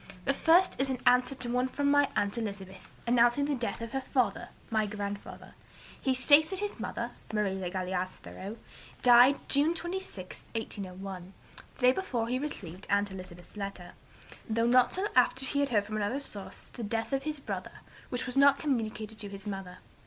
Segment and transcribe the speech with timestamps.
[0.25, 3.91] The first is in answer to one from my aunt Elizabeth, announcing the death of
[3.91, 5.53] her father (my grandfather).
[6.01, 8.57] He states that his mother (Marie (le Galais) Thoreau)
[9.03, 11.33] died June 26, 1801,
[11.75, 13.93] the day before he received aunt Elizabeth's letter,
[14.49, 17.39] though not till after he had heard from another source of the death of his
[17.39, 19.77] brother, which was not communicated to his mother.